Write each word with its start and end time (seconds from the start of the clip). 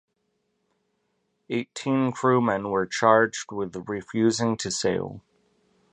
Eighteen 1.51 2.11
crewmen 2.11 2.71
were 2.71 2.87
charged 2.87 3.51
with 3.51 3.75
refusing 3.87 4.57
to 4.57 4.71
sail. 4.71 5.21